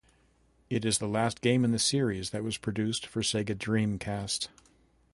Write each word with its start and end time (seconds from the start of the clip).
It 0.67 0.83
is 0.83 0.97
the 0.97 1.07
last 1.07 1.41
game 1.41 1.63
in 1.63 1.69
the 1.73 1.77
series 1.77 2.31
that 2.31 2.43
was 2.43 2.57
produced 2.57 3.05
for 3.05 3.21
Sega 3.21 3.53
Dreamcast. 3.53 4.47